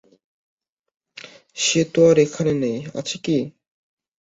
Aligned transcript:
সে 1.57 1.81
তো 1.93 2.01
আর 2.09 2.17
এখানে 2.25 2.53
নেই, 2.63 2.77
আছে 2.99 3.17
কি? 3.25 3.37